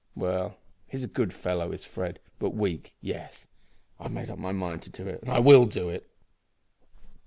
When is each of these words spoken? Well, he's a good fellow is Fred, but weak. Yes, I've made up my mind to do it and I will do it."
Well, 0.15 0.57
he's 0.87 1.03
a 1.03 1.07
good 1.07 1.31
fellow 1.31 1.71
is 1.71 1.83
Fred, 1.85 2.19
but 2.39 2.55
weak. 2.55 2.95
Yes, 3.01 3.47
I've 3.99 4.11
made 4.11 4.31
up 4.31 4.39
my 4.39 4.51
mind 4.51 4.81
to 4.81 4.89
do 4.89 5.05
it 5.07 5.21
and 5.21 5.29
I 5.29 5.37
will 5.37 5.67
do 5.67 5.89
it." 5.89 6.09